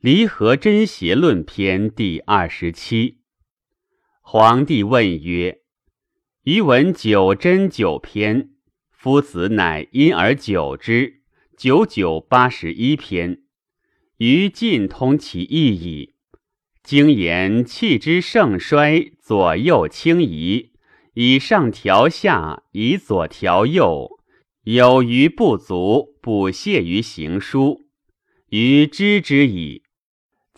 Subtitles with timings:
[0.00, 3.18] 离合真邪论篇第二十七。
[4.20, 5.62] 皇帝问曰
[6.44, 8.50] ：“余闻九真九篇，
[8.92, 11.22] 夫子乃因而久之，
[11.56, 13.42] 九九八十一篇。
[14.18, 16.14] 余尽通其意矣。
[16.84, 20.70] 经言气之盛衰，左右轻移，
[21.14, 24.08] 以上调下，以左调右。”
[24.62, 27.88] 有余不足，补泻于行书，
[28.50, 29.82] 余知之矣。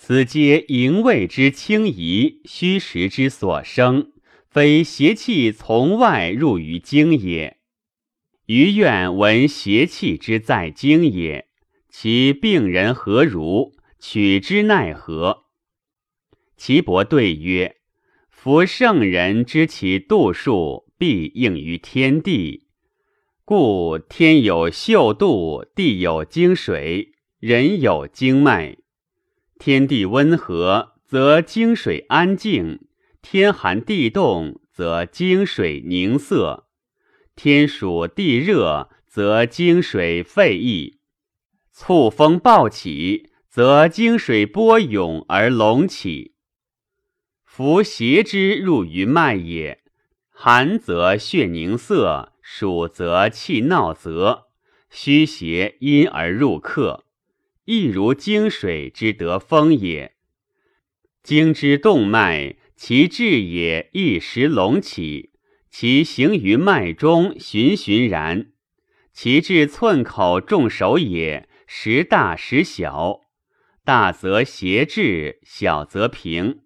[0.03, 4.13] 此皆营卫之轻移，虚实之所生，
[4.49, 7.59] 非邪气从外入于经也。
[8.47, 11.49] 余愿闻邪气之在经也，
[11.91, 13.75] 其病人何如？
[13.99, 15.45] 取之奈何？
[16.57, 17.77] 岐伯对曰：
[18.31, 22.69] 夫圣人知其度数，必应于天地。
[23.45, 28.79] 故天有秀度，地有经水，人有经脉。
[29.61, 32.79] 天地温和，则经水安静；
[33.21, 36.65] 天寒地冻，则经水凝涩；
[37.37, 41.01] 天暑地热，则经水沸溢；
[41.71, 46.37] 促风暴起，则经水波涌而隆起。
[47.45, 49.83] 夫邪之入于脉也，
[50.31, 52.33] 寒则血凝涩。
[52.43, 54.47] 暑则气闹则
[54.89, 57.05] 虚邪因而入客，
[57.65, 60.17] 亦如经水之得风也。
[61.23, 65.33] 经之动脉，其志也一时隆起，
[65.71, 68.53] 其行于脉中循循然。
[69.13, 73.21] 其至寸口众手也，时大时小，
[73.85, 76.61] 大则邪滞，小则平。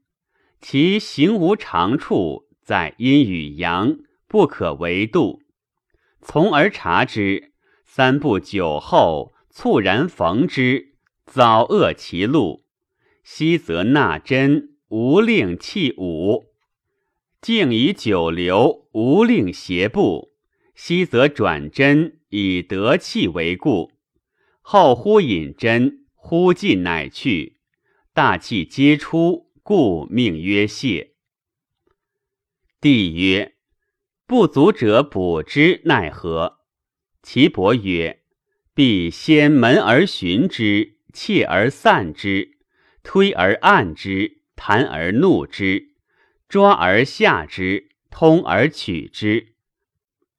[0.60, 3.96] 其行无常处，在阴与阳，
[4.28, 5.42] 不可为度。
[6.22, 7.52] 从而察之，
[7.84, 12.64] 三不久后，猝然逢之，早遏其路。
[13.22, 16.46] 昔则纳真，无令气武；
[17.41, 20.34] 静以久留，无令邪步。
[20.74, 23.92] 昔则转真，以得气为故。
[24.61, 27.58] 后忽引真，忽进乃去，
[28.12, 31.12] 大气皆出，故命曰泄。
[32.80, 33.55] 帝曰。
[34.27, 36.58] 不足者补之奈何？
[37.23, 38.23] 其伯曰：
[38.74, 42.57] 必先门而寻之，切而散之，
[43.05, 45.90] 推而按之，弹而怒之，
[46.48, 49.55] 抓而下之，通而取之。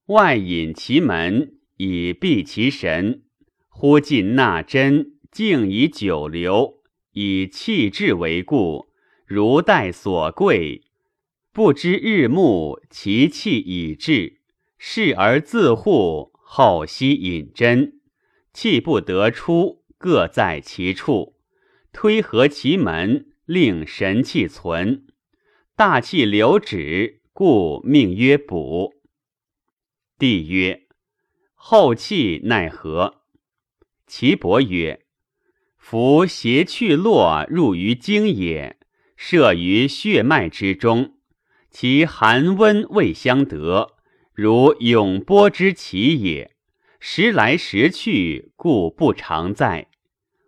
[0.07, 3.23] 外引其门，以闭其神。
[3.69, 8.87] 忽进纳真，静以久留，以气滞为故，
[9.25, 10.81] 如待所贵。
[11.53, 14.41] 不知日暮，其气已至，
[14.77, 18.01] 视而自护，后息引针，
[18.55, 21.35] 气不得出，各在其处，
[21.91, 25.05] 推合其门，令神气存，
[25.75, 28.93] 大气流止，故命曰补。
[30.17, 30.87] 帝曰：
[31.53, 33.23] 后气奈何？
[34.07, 35.01] 岐伯曰：
[35.77, 38.79] 夫邪去络入于经也，
[39.17, 41.17] 摄于血脉之中。
[41.69, 43.97] 其寒温未相得，
[44.31, 46.54] 如永波之起也。
[47.07, 49.89] 时来时去，故不常在。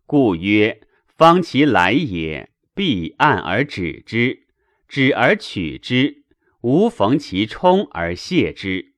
[0.07, 4.47] 故曰：方其来也，必按而止之，
[4.88, 6.23] 止而取之，
[6.62, 8.96] 无逢其冲而泄之。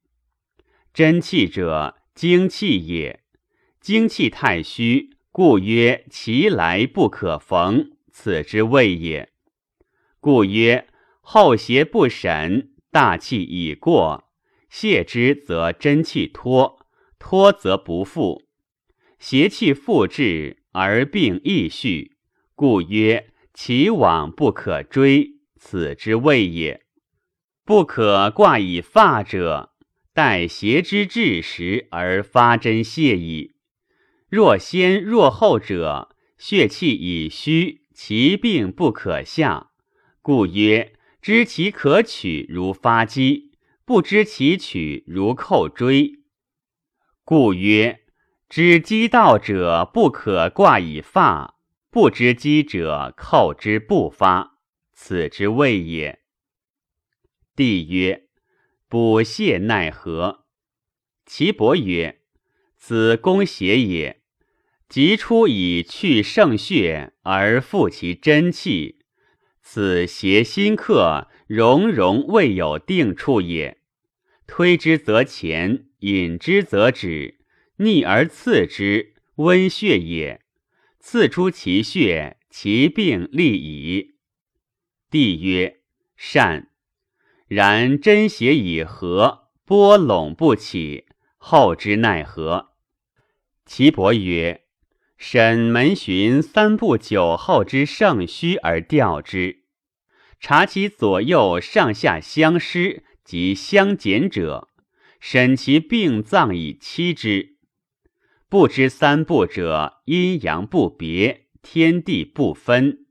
[0.93, 3.23] 真气者，精气也。
[3.81, 9.33] 精气太虚，故曰其来不可逢，此之谓也。
[10.21, 10.87] 故曰。
[11.19, 14.31] 后邪不审，大气已过，
[14.69, 16.78] 泄之则真气脱，
[17.19, 18.43] 脱则不复。
[19.19, 22.15] 邪气复至而病亦续，
[22.55, 26.85] 故曰其往不可追，此之谓也。
[27.65, 29.73] 不可挂以发者，
[30.13, 33.55] 待邪之至时而发真泄矣。
[34.29, 39.71] 若先若后者，血气已虚，其病不可下，
[40.21, 40.93] 故曰。
[41.21, 43.51] 知其可取如发机，
[43.83, 46.18] 不知其取如扣锥。
[47.29, 47.99] 故曰：
[48.49, 51.59] 知机道者不可挂以发，
[51.91, 54.57] 不知机者扣之不发，
[54.93, 56.21] 此之谓也。
[57.55, 58.23] 帝曰：
[58.87, 60.45] 补泻奈何？
[61.27, 62.21] 岐伯曰：
[62.75, 64.23] 此攻邪也。
[64.87, 69.05] 即出以去盛血，而复其真气。
[69.61, 73.78] 此邪心客，荣荣未有定处也。
[74.49, 77.37] 推之则前，引之则止，
[77.77, 80.41] 逆而刺之，温血也。
[80.99, 84.15] 刺出其血，其病立矣。
[85.11, 85.81] 帝曰：
[86.17, 86.69] 善。
[87.47, 91.05] 然针血已合，波拢不起，
[91.37, 92.71] 后之奈何？
[93.67, 94.63] 岐伯曰：
[95.15, 99.63] 审门寻三步九后之盛虚而调之，
[100.39, 104.69] 察其左右上下相失及相减者，
[105.19, 107.57] 审其病脏以期之。
[108.49, 113.05] 不知三步者，阴阳不别，天地不分。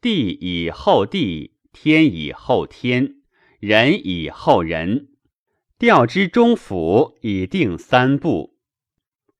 [0.00, 3.20] 地以后地，天以后天，
[3.60, 5.10] 人以后人。
[5.78, 8.58] 调之中府，以定三步。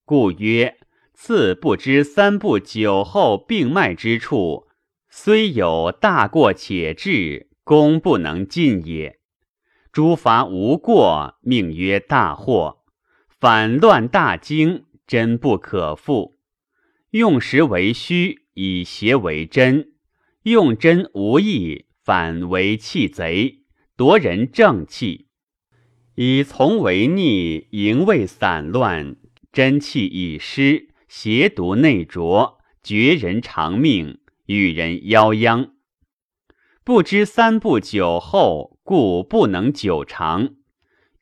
[0.05, 0.79] 故曰：
[1.13, 4.69] 次不知三步九后病脉之处，
[5.11, 9.19] 虽有大过且治，功不能尽也。
[9.99, 12.85] 诸法无过，命曰大祸。
[13.27, 14.85] 反乱大惊。
[15.09, 16.37] 真不可复，
[17.11, 19.89] 用实为虚，以邪为真；
[20.45, 23.65] 用真无益，反为弃贼，
[23.97, 25.27] 夺人正气。
[26.15, 29.17] 以从为逆，营卫散乱，
[29.51, 35.73] 真气已失，邪毒内浊，绝人长命，与人夭殃。
[36.85, 40.55] 不知三不久后，故不能久长。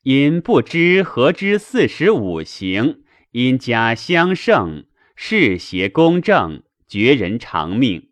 [0.03, 3.03] 因不知何之四时五行。
[3.31, 4.85] 因家相胜，
[5.17, 8.07] 世邪公正，绝人长命。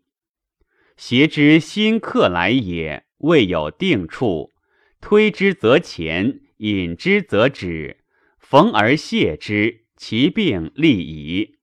[0.98, 4.52] 邪之新客来也，未有定处，
[5.00, 8.00] 推之则前，引之则止，
[8.38, 11.55] 逢而泄之，其病立矣。